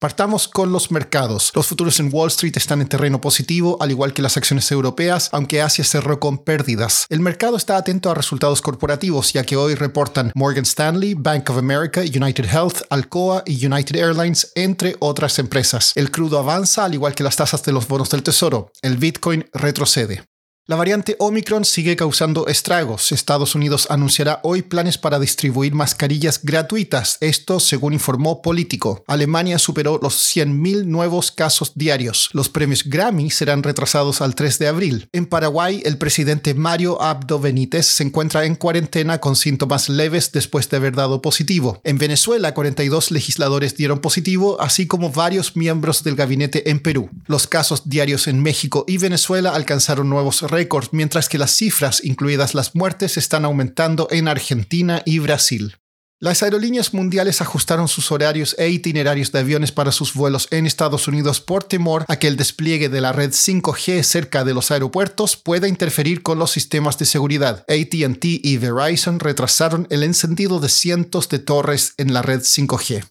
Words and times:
Partamos 0.00 0.46
con 0.46 0.70
los 0.70 0.92
mercados. 0.92 1.50
Los 1.56 1.66
futuros 1.66 1.98
en 1.98 2.10
Wall 2.12 2.28
Street 2.28 2.56
están 2.56 2.80
en 2.80 2.88
terreno 2.88 3.20
positivo, 3.20 3.78
al 3.80 3.90
igual 3.90 4.12
que 4.12 4.22
las 4.22 4.36
acciones 4.36 4.70
europeas, 4.70 5.28
aunque 5.32 5.60
Asia 5.60 5.82
cerró 5.82 6.20
con 6.20 6.38
pérdidas. 6.38 7.04
El 7.08 7.18
mercado 7.18 7.56
está 7.56 7.76
atento 7.76 8.08
a 8.08 8.14
resultados 8.14 8.62
corporativos, 8.62 9.32
ya 9.32 9.42
que 9.42 9.56
hoy 9.56 9.74
reportan 9.74 10.30
Morgan 10.36 10.62
Stanley, 10.62 11.14
Bank 11.14 11.50
of 11.50 11.58
America, 11.58 12.02
United 12.02 12.44
Health, 12.44 12.82
Alcoa 12.90 13.42
y 13.44 13.66
United 13.66 13.96
Airlines, 13.96 14.52
entre 14.54 14.94
otras 15.00 15.40
empresas. 15.40 15.90
El 15.96 16.12
crudo 16.12 16.38
avanza, 16.38 16.84
al 16.84 16.94
igual 16.94 17.16
que 17.16 17.24
las 17.24 17.34
tasas 17.34 17.64
de 17.64 17.72
los 17.72 17.88
bonos 17.88 18.08
del 18.10 18.22
tesoro. 18.22 18.70
El 18.82 18.98
Bitcoin 18.98 19.50
retrocede. 19.52 20.22
La 20.70 20.76
variante 20.76 21.16
Omicron 21.18 21.64
sigue 21.64 21.96
causando 21.96 22.46
estragos. 22.46 23.10
Estados 23.10 23.54
Unidos 23.54 23.86
anunciará 23.88 24.40
hoy 24.42 24.60
planes 24.60 24.98
para 24.98 25.18
distribuir 25.18 25.72
mascarillas 25.72 26.40
gratuitas, 26.42 27.16
esto 27.22 27.58
según 27.58 27.94
informó 27.94 28.42
Político. 28.42 29.02
Alemania 29.06 29.58
superó 29.58 29.98
los 30.02 30.36
100.000 30.36 30.84
nuevos 30.84 31.32
casos 31.32 31.72
diarios. 31.74 32.28
Los 32.34 32.50
premios 32.50 32.84
Grammy 32.84 33.30
serán 33.30 33.62
retrasados 33.62 34.20
al 34.20 34.34
3 34.34 34.58
de 34.58 34.68
abril. 34.68 35.08
En 35.14 35.24
Paraguay, 35.24 35.80
el 35.86 35.96
presidente 35.96 36.52
Mario 36.52 37.00
Abdo 37.00 37.40
Benítez 37.40 37.86
se 37.86 38.02
encuentra 38.02 38.44
en 38.44 38.54
cuarentena 38.54 39.20
con 39.20 39.36
síntomas 39.36 39.88
leves 39.88 40.32
después 40.32 40.68
de 40.68 40.76
haber 40.76 40.94
dado 40.94 41.22
positivo. 41.22 41.80
En 41.82 41.96
Venezuela, 41.96 42.52
42 42.52 43.10
legisladores 43.10 43.74
dieron 43.74 44.00
positivo, 44.00 44.60
así 44.60 44.86
como 44.86 45.08
varios 45.08 45.56
miembros 45.56 46.04
del 46.04 46.14
gabinete 46.14 46.68
en 46.68 46.80
Perú. 46.80 47.08
Los 47.26 47.46
casos 47.46 47.88
diarios 47.88 48.28
en 48.28 48.42
México 48.42 48.84
y 48.86 48.98
Venezuela 48.98 49.54
alcanzaron 49.54 50.10
nuevos 50.10 50.42
récords 50.42 50.57
mientras 50.92 51.28
que 51.28 51.38
las 51.38 51.52
cifras, 51.54 52.02
incluidas 52.02 52.54
las 52.54 52.74
muertes, 52.74 53.16
están 53.16 53.44
aumentando 53.44 54.08
en 54.10 54.26
Argentina 54.26 55.02
y 55.04 55.18
Brasil. 55.18 55.76
Las 56.20 56.42
aerolíneas 56.42 56.94
mundiales 56.94 57.40
ajustaron 57.40 57.86
sus 57.86 58.10
horarios 58.10 58.56
e 58.58 58.68
itinerarios 58.70 59.30
de 59.30 59.38
aviones 59.38 59.70
para 59.70 59.92
sus 59.92 60.14
vuelos 60.14 60.48
en 60.50 60.66
Estados 60.66 61.06
Unidos 61.06 61.40
por 61.40 61.62
temor 61.62 62.04
a 62.08 62.16
que 62.16 62.26
el 62.26 62.36
despliegue 62.36 62.88
de 62.88 63.00
la 63.00 63.12
red 63.12 63.30
5G 63.30 64.02
cerca 64.02 64.42
de 64.42 64.52
los 64.52 64.72
aeropuertos 64.72 65.36
pueda 65.36 65.68
interferir 65.68 66.24
con 66.24 66.40
los 66.40 66.50
sistemas 66.50 66.98
de 66.98 67.04
seguridad. 67.04 67.64
ATT 67.68 68.24
y 68.24 68.56
Verizon 68.56 69.20
retrasaron 69.20 69.86
el 69.90 70.02
encendido 70.02 70.58
de 70.58 70.68
cientos 70.68 71.28
de 71.28 71.38
torres 71.38 71.94
en 71.98 72.12
la 72.12 72.22
red 72.22 72.40
5G. 72.40 73.04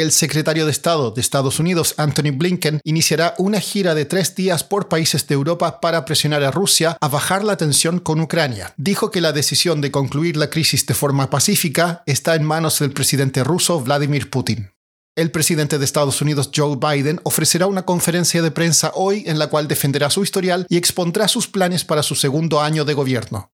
El 0.00 0.12
secretario 0.12 0.64
de 0.64 0.70
Estado 0.70 1.10
de 1.10 1.20
Estados 1.20 1.58
Unidos, 1.58 1.92
Anthony 1.98 2.32
Blinken, 2.32 2.80
iniciará 2.84 3.34
una 3.36 3.60
gira 3.60 3.94
de 3.94 4.06
tres 4.06 4.34
días 4.34 4.64
por 4.64 4.88
países 4.88 5.26
de 5.26 5.34
Europa 5.34 5.78
para 5.82 6.06
presionar 6.06 6.42
a 6.42 6.50
Rusia 6.50 6.96
a 7.02 7.08
bajar 7.08 7.44
la 7.44 7.58
tensión 7.58 7.98
con 7.98 8.18
Ucrania. 8.18 8.72
Dijo 8.78 9.10
que 9.10 9.20
la 9.20 9.32
decisión 9.32 9.82
de 9.82 9.90
concluir 9.90 10.38
la 10.38 10.48
crisis 10.48 10.86
de 10.86 10.94
forma 10.94 11.28
pacífica 11.28 12.02
está 12.06 12.34
en 12.34 12.44
manos 12.44 12.78
del 12.78 12.92
presidente 12.92 13.44
ruso 13.44 13.78
Vladimir 13.82 14.30
Putin. 14.30 14.70
El 15.16 15.30
presidente 15.30 15.78
de 15.78 15.84
Estados 15.84 16.22
Unidos, 16.22 16.50
Joe 16.56 16.78
Biden, 16.78 17.20
ofrecerá 17.24 17.66
una 17.66 17.82
conferencia 17.82 18.40
de 18.40 18.50
prensa 18.50 18.92
hoy 18.94 19.24
en 19.26 19.38
la 19.38 19.48
cual 19.48 19.68
defenderá 19.68 20.08
su 20.08 20.22
historial 20.22 20.64
y 20.70 20.78
expondrá 20.78 21.28
sus 21.28 21.46
planes 21.46 21.84
para 21.84 22.02
su 22.02 22.14
segundo 22.14 22.62
año 22.62 22.86
de 22.86 22.94
gobierno. 22.94 23.52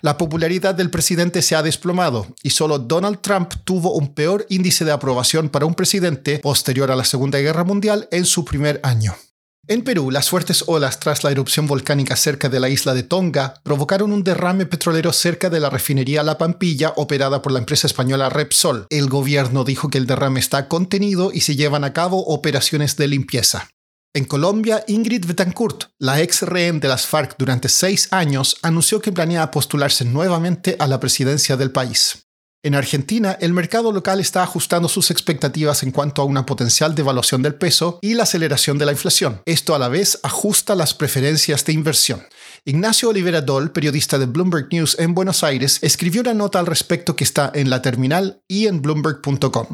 La 0.00 0.16
popularidad 0.16 0.76
del 0.76 0.90
presidente 0.90 1.42
se 1.42 1.56
ha 1.56 1.62
desplomado 1.62 2.28
y 2.42 2.50
solo 2.50 2.78
Donald 2.78 3.20
Trump 3.20 3.52
tuvo 3.64 3.94
un 3.94 4.14
peor 4.14 4.46
índice 4.48 4.84
de 4.84 4.92
aprobación 4.92 5.48
para 5.48 5.66
un 5.66 5.74
presidente 5.74 6.38
posterior 6.38 6.92
a 6.92 6.96
la 6.96 7.04
Segunda 7.04 7.40
Guerra 7.40 7.64
Mundial 7.64 8.06
en 8.12 8.24
su 8.24 8.44
primer 8.44 8.78
año. 8.84 9.16
En 9.66 9.82
Perú, 9.82 10.10
las 10.10 10.30
fuertes 10.30 10.64
olas 10.66 11.00
tras 11.00 11.24
la 11.24 11.30
erupción 11.30 11.66
volcánica 11.66 12.16
cerca 12.16 12.48
de 12.48 12.60
la 12.60 12.70
isla 12.70 12.94
de 12.94 13.02
Tonga 13.02 13.54
provocaron 13.64 14.12
un 14.12 14.22
derrame 14.22 14.66
petrolero 14.66 15.12
cerca 15.12 15.50
de 15.50 15.60
la 15.60 15.68
refinería 15.68 16.22
La 16.22 16.38
Pampilla 16.38 16.94
operada 16.96 17.42
por 17.42 17.52
la 17.52 17.58
empresa 17.58 17.86
española 17.86 18.30
Repsol. 18.30 18.86
El 18.88 19.08
gobierno 19.08 19.64
dijo 19.64 19.90
que 19.90 19.98
el 19.98 20.06
derrame 20.06 20.40
está 20.40 20.68
contenido 20.68 21.32
y 21.34 21.42
se 21.42 21.56
llevan 21.56 21.84
a 21.84 21.92
cabo 21.92 22.24
operaciones 22.24 22.96
de 22.96 23.08
limpieza. 23.08 23.68
En 24.14 24.24
Colombia, 24.24 24.84
Ingrid 24.88 25.26
Betancourt, 25.26 25.84
la 25.98 26.20
ex 26.22 26.42
rehén 26.42 26.80
de 26.80 26.88
las 26.88 27.06
FARC 27.06 27.36
durante 27.38 27.68
seis 27.68 28.08
años, 28.10 28.56
anunció 28.62 29.02
que 29.02 29.12
planea 29.12 29.50
postularse 29.50 30.04
nuevamente 30.06 30.76
a 30.78 30.86
la 30.86 30.98
presidencia 30.98 31.56
del 31.56 31.70
país. 31.70 32.24
En 32.64 32.74
Argentina, 32.74 33.36
el 33.40 33.52
mercado 33.52 33.92
local 33.92 34.18
está 34.18 34.42
ajustando 34.42 34.88
sus 34.88 35.12
expectativas 35.12 35.82
en 35.82 35.92
cuanto 35.92 36.22
a 36.22 36.24
una 36.24 36.44
potencial 36.44 36.94
devaluación 36.94 37.42
del 37.42 37.54
peso 37.54 38.00
y 38.02 38.14
la 38.14 38.24
aceleración 38.24 38.78
de 38.78 38.86
la 38.86 38.92
inflación. 38.92 39.42
Esto 39.44 39.74
a 39.74 39.78
la 39.78 39.88
vez 39.88 40.18
ajusta 40.22 40.74
las 40.74 40.94
preferencias 40.94 41.64
de 41.66 41.74
inversión. 41.74 42.26
Ignacio 42.64 43.10
Olivera 43.10 43.42
Doll, 43.42 43.70
periodista 43.70 44.18
de 44.18 44.26
Bloomberg 44.26 44.68
News 44.72 44.96
en 44.98 45.14
Buenos 45.14 45.44
Aires, 45.44 45.78
escribió 45.82 46.22
una 46.22 46.34
nota 46.34 46.58
al 46.58 46.66
respecto 46.66 47.14
que 47.14 47.24
está 47.24 47.52
en 47.54 47.70
la 47.70 47.80
terminal 47.82 48.42
y 48.48 48.66
en 48.66 48.82
bloomberg.com. 48.82 49.66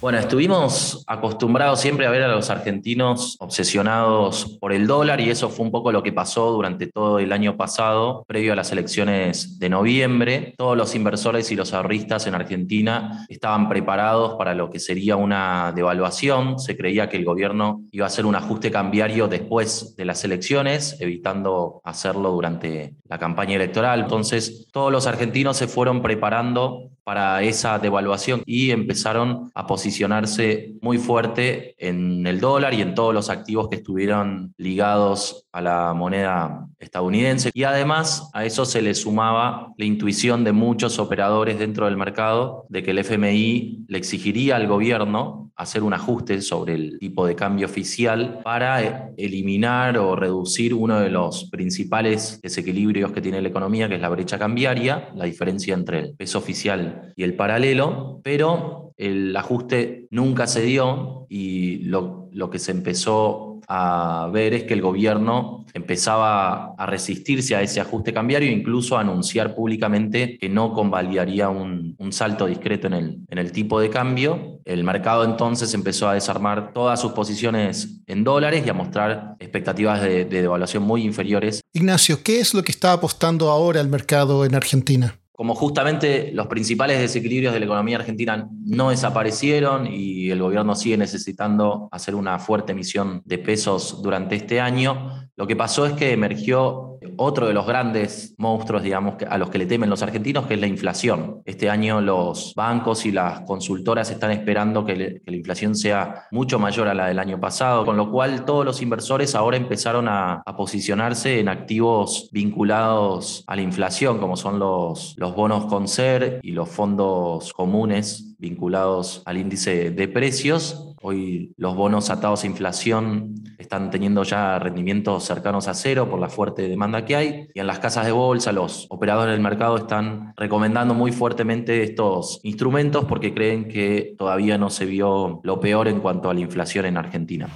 Bueno, 0.00 0.16
estuvimos 0.16 1.04
acostumbrados 1.06 1.78
siempre 1.78 2.06
a 2.06 2.10
ver 2.10 2.22
a 2.22 2.28
los 2.28 2.48
argentinos 2.48 3.36
obsesionados 3.38 4.56
por 4.58 4.72
el 4.72 4.86
dólar 4.86 5.20
y 5.20 5.28
eso 5.28 5.50
fue 5.50 5.66
un 5.66 5.70
poco 5.70 5.92
lo 5.92 6.02
que 6.02 6.10
pasó 6.10 6.52
durante 6.52 6.86
todo 6.86 7.18
el 7.18 7.34
año 7.34 7.58
pasado, 7.58 8.24
previo 8.26 8.54
a 8.54 8.56
las 8.56 8.72
elecciones 8.72 9.58
de 9.58 9.68
noviembre. 9.68 10.54
Todos 10.56 10.74
los 10.74 10.94
inversores 10.94 11.52
y 11.52 11.54
los 11.54 11.74
ahorristas 11.74 12.26
en 12.26 12.34
Argentina 12.34 13.26
estaban 13.28 13.68
preparados 13.68 14.36
para 14.38 14.54
lo 14.54 14.70
que 14.70 14.78
sería 14.78 15.16
una 15.16 15.70
devaluación. 15.76 16.58
Se 16.58 16.78
creía 16.78 17.10
que 17.10 17.18
el 17.18 17.26
gobierno 17.26 17.82
iba 17.92 18.06
a 18.06 18.08
hacer 18.08 18.24
un 18.24 18.36
ajuste 18.36 18.70
cambiario 18.70 19.28
después 19.28 19.96
de 19.96 20.06
las 20.06 20.24
elecciones, 20.24 20.96
evitando 20.98 21.82
hacerlo 21.84 22.30
durante 22.30 22.94
la 23.04 23.18
campaña 23.18 23.56
electoral. 23.56 24.00
Entonces, 24.00 24.68
todos 24.72 24.90
los 24.90 25.06
argentinos 25.06 25.58
se 25.58 25.68
fueron 25.68 26.00
preparando 26.00 26.88
para 27.04 27.42
esa 27.42 27.78
devaluación 27.78 28.42
y 28.46 28.70
empezaron 28.70 29.50
a 29.54 29.66
posicionarse 29.66 30.74
muy 30.80 30.98
fuerte 30.98 31.74
en 31.78 32.26
el 32.26 32.40
dólar 32.40 32.74
y 32.74 32.82
en 32.82 32.94
todos 32.94 33.14
los 33.14 33.30
activos 33.30 33.68
que 33.68 33.76
estuvieron 33.76 34.54
ligados 34.56 35.46
a 35.52 35.60
la 35.60 35.94
moneda 35.94 36.66
estadounidense. 36.78 37.50
Y 37.54 37.64
además 37.64 38.30
a 38.32 38.44
eso 38.44 38.64
se 38.64 38.82
le 38.82 38.94
sumaba 38.94 39.72
la 39.76 39.84
intuición 39.84 40.44
de 40.44 40.52
muchos 40.52 40.98
operadores 40.98 41.58
dentro 41.58 41.86
del 41.86 41.96
mercado 41.96 42.66
de 42.68 42.82
que 42.82 42.92
el 42.92 42.98
FMI 42.98 43.84
le 43.88 43.98
exigiría 43.98 44.56
al 44.56 44.66
gobierno 44.66 45.49
hacer 45.60 45.82
un 45.82 45.92
ajuste 45.92 46.40
sobre 46.40 46.74
el 46.74 46.98
tipo 46.98 47.26
de 47.26 47.36
cambio 47.36 47.66
oficial 47.66 48.40
para 48.42 49.10
eliminar 49.18 49.98
o 49.98 50.16
reducir 50.16 50.72
uno 50.72 51.00
de 51.00 51.10
los 51.10 51.50
principales 51.50 52.40
desequilibrios 52.42 53.12
que 53.12 53.20
tiene 53.20 53.42
la 53.42 53.48
economía, 53.48 53.86
que 53.86 53.96
es 53.96 54.00
la 54.00 54.08
brecha 54.08 54.38
cambiaria, 54.38 55.10
la 55.14 55.26
diferencia 55.26 55.74
entre 55.74 55.98
el 55.98 56.14
peso 56.14 56.38
oficial 56.38 57.12
y 57.14 57.24
el 57.24 57.34
paralelo, 57.34 58.20
pero 58.24 58.94
el 58.96 59.36
ajuste 59.36 60.06
nunca 60.10 60.46
se 60.46 60.62
dio 60.62 61.26
y 61.28 61.80
lo, 61.84 62.30
lo 62.32 62.48
que 62.48 62.58
se 62.58 62.72
empezó 62.72 63.49
a 63.72 64.28
ver 64.32 64.52
es 64.52 64.64
que 64.64 64.74
el 64.74 64.82
gobierno 64.82 65.64
empezaba 65.74 66.74
a 66.76 66.86
resistirse 66.86 67.54
a 67.54 67.62
ese 67.62 67.80
ajuste 67.80 68.12
cambiario 68.12 68.48
e 68.48 68.52
incluso 68.52 68.96
a 68.96 69.02
anunciar 69.02 69.54
públicamente 69.54 70.38
que 70.38 70.48
no 70.48 70.72
convalidaría 70.72 71.48
un, 71.48 71.94
un, 71.96 72.12
salto 72.12 72.46
discreto 72.46 72.88
en 72.88 72.94
el, 72.94 73.18
en 73.28 73.38
el 73.38 73.52
tipo 73.52 73.78
de 73.78 73.88
cambio. 73.88 74.58
El 74.64 74.82
mercado 74.82 75.22
entonces 75.22 75.72
empezó 75.72 76.08
a 76.08 76.14
desarmar 76.14 76.72
todas 76.72 77.00
sus 77.00 77.12
posiciones 77.12 78.02
en 78.08 78.24
dólares 78.24 78.64
y 78.66 78.70
a 78.70 78.74
mostrar 78.74 79.36
expectativas 79.38 80.02
de, 80.02 80.24
de 80.24 80.42
devaluación 80.42 80.82
muy 80.82 81.04
inferiores. 81.04 81.60
Ignacio, 81.72 82.24
¿qué 82.24 82.40
es 82.40 82.54
lo 82.54 82.64
que 82.64 82.72
está 82.72 82.92
apostando 82.92 83.50
ahora 83.50 83.80
el 83.80 83.88
mercado 83.88 84.44
en 84.44 84.56
Argentina? 84.56 85.19
Como 85.40 85.54
justamente 85.54 86.32
los 86.34 86.48
principales 86.48 86.98
desequilibrios 86.98 87.54
de 87.54 87.60
la 87.60 87.64
economía 87.64 87.96
argentina 87.96 88.46
no 88.66 88.90
desaparecieron 88.90 89.86
y 89.86 90.28
el 90.28 90.42
gobierno 90.42 90.74
sigue 90.74 90.98
necesitando 90.98 91.88
hacer 91.92 92.14
una 92.14 92.38
fuerte 92.38 92.72
emisión 92.72 93.22
de 93.24 93.38
pesos 93.38 94.02
durante 94.02 94.34
este 94.34 94.60
año, 94.60 95.30
lo 95.36 95.46
que 95.46 95.56
pasó 95.56 95.86
es 95.86 95.94
que 95.94 96.12
emergió 96.12 96.98
otro 97.16 97.46
de 97.46 97.54
los 97.54 97.66
grandes 97.66 98.34
monstruos, 98.38 98.82
digamos, 98.82 99.14
a 99.28 99.38
los 99.38 99.50
que 99.50 99.58
le 99.58 99.66
temen 99.66 99.90
los 99.90 100.02
argentinos, 100.02 100.46
que 100.46 100.54
es 100.54 100.60
la 100.60 100.66
inflación. 100.66 101.42
Este 101.44 101.70
año 101.70 102.00
los 102.00 102.54
bancos 102.54 103.06
y 103.06 103.12
las 103.12 103.40
consultoras 103.42 104.10
están 104.10 104.30
esperando 104.30 104.84
que, 104.84 105.20
la 105.24 105.36
inflación 105.36 105.74
sea 105.74 106.24
mucho 106.30 106.58
mayor 106.58 106.88
a 106.88 106.94
la 106.94 107.06
del 107.06 107.18
año 107.18 107.40
pasado, 107.40 107.84
con 107.84 107.96
lo 107.96 108.10
cual 108.10 108.44
todos 108.44 108.64
los 108.64 108.82
inversores 108.82 109.34
ahora 109.34 109.56
empezaron 109.56 110.08
a, 110.08 110.42
posicionarse 110.56 111.40
en 111.40 111.48
activos 111.48 112.28
vinculados 112.32 113.44
a 113.46 113.56
la 113.56 113.62
inflación, 113.62 114.18
como 114.18 114.36
son 114.36 114.58
los, 114.58 115.14
los 115.16 115.34
bonos 115.34 115.66
con 115.66 115.88
ser 115.88 116.40
y 116.42 116.52
los 116.52 116.68
fondos 116.68 117.52
comunes 117.54 118.34
vinculados 118.38 119.22
al 119.26 119.38
índice 119.38 119.90
de 119.90 120.08
precios 120.08 120.89
Hoy 121.02 121.54
los 121.56 121.74
bonos 121.74 122.10
atados 122.10 122.44
a 122.44 122.46
inflación 122.46 123.34
están 123.56 123.90
teniendo 123.90 124.22
ya 124.22 124.58
rendimientos 124.58 125.24
cercanos 125.24 125.66
a 125.66 125.72
cero 125.72 126.10
por 126.10 126.20
la 126.20 126.28
fuerte 126.28 126.68
demanda 126.68 127.06
que 127.06 127.16
hay. 127.16 127.48
Y 127.54 127.60
en 127.60 127.66
las 127.66 127.78
casas 127.78 128.04
de 128.04 128.12
bolsa, 128.12 128.52
los 128.52 128.86
operadores 128.90 129.32
del 129.32 129.40
mercado 129.40 129.78
están 129.78 130.34
recomendando 130.36 130.92
muy 130.92 131.10
fuertemente 131.10 131.82
estos 131.82 132.40
instrumentos 132.42 133.06
porque 133.06 133.32
creen 133.32 133.66
que 133.66 134.14
todavía 134.18 134.58
no 134.58 134.68
se 134.68 134.84
vio 134.84 135.40
lo 135.42 135.58
peor 135.58 135.88
en 135.88 136.00
cuanto 136.00 136.28
a 136.28 136.34
la 136.34 136.40
inflación 136.40 136.84
en 136.84 136.98
Argentina. 136.98 137.48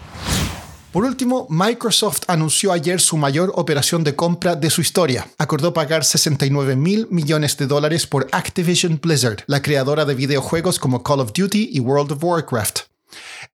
Por 0.91 1.05
último, 1.05 1.47
Microsoft 1.51 2.23
anunció 2.29 2.73
ayer 2.73 2.99
su 2.99 3.19
mayor 3.19 3.53
operación 3.57 4.05
de 4.05 4.17
compra 4.17 4.57
de 4.57 4.71
su 4.71 4.81
historia. 4.81 5.27
Acordó 5.37 5.75
pagar 5.75 6.05
69 6.05 6.77
mil 6.77 7.09
millones 7.11 7.59
de 7.59 7.67
dólares 7.67 8.07
por 8.07 8.27
Activision 8.33 8.99
Blizzard, 9.03 9.43
la 9.49 9.61
creadora 9.61 10.07
de 10.07 10.15
videojuegos 10.15 10.79
como 10.79 11.03
Call 11.03 11.21
of 11.21 11.33
Duty 11.35 11.69
y 11.73 11.81
World 11.81 12.13
of 12.13 12.25
Warcraft. 12.25 12.94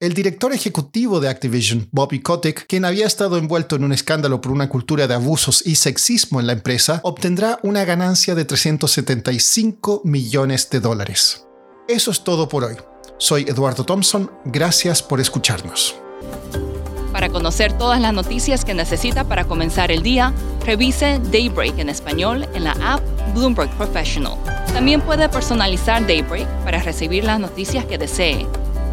El 0.01 0.15
director 0.15 0.55
ejecutivo 0.55 1.21
de 1.21 1.29
Activision, 1.29 1.87
Bobby 1.93 2.21
Kotick, 2.21 2.67
quien 2.67 2.87
había 2.87 3.07
estado 3.07 3.37
envuelto 3.37 3.77
en 3.77 3.85
un 3.85 3.93
escándalo 3.93 4.41
por 4.41 4.51
una 4.51 4.71
cultura 4.71 5.07
de 5.07 5.13
abusos 5.13 5.63
y 5.67 5.75
sexismo 5.75 6.41
en 6.41 6.47
la 6.47 6.55
empresa, 6.55 7.03
obtendrá 7.05 7.59
una 7.63 7.85
ganancia 7.85 8.35
de 8.35 8.47
375 8.47 10.01
millones 10.05 10.71
de 10.71 10.81
dólares. 10.81 11.47
Eso 11.87 12.13
es 12.13 12.25
todo 12.25 12.49
por 12.49 12.65
hoy. 12.65 12.77
Soy 13.19 13.43
Eduardo 13.43 13.85
Thompson, 13.85 14.31
gracias 14.47 15.03
por 15.03 15.21
escucharnos. 15.21 15.95
Para 17.13 17.29
conocer 17.29 17.75
todas 17.77 18.01
las 18.01 18.15
noticias 18.15 18.65
que 18.65 18.73
necesita 18.73 19.25
para 19.25 19.45
comenzar 19.45 19.91
el 19.93 20.03
día, 20.03 20.33
revise 20.65 21.21
Daybreak 21.31 21.79
en 21.79 21.91
español 21.91 22.49
en 22.55 22.65
la 22.65 22.73
app 22.81 23.03
Bloomberg 23.35 23.71
Professional. 23.77 24.39
También 24.73 25.03
puede 25.03 25.29
personalizar 25.29 26.07
Daybreak 26.07 26.49
para 26.65 26.83
recibir 26.83 27.25
las 27.25 27.39
noticias 27.39 27.85
que 27.85 27.99
desee. 27.99 28.47